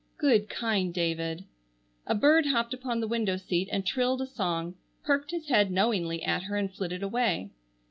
[0.17, 1.45] Good kind David!
[2.07, 6.23] A bird hopped upon the window seat and trilled a song, perked his head knowingly
[6.23, 7.51] at her and flitted away.